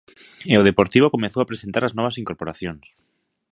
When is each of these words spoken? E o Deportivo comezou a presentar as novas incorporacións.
E 0.51 0.53
o 0.61 0.65
Deportivo 0.69 1.13
comezou 1.15 1.41
a 1.41 1.49
presentar 1.51 1.83
as 1.85 1.95
novas 1.97 2.19
incorporacións. 2.21 2.85